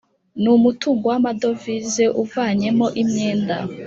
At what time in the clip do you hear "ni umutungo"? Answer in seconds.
0.41-1.03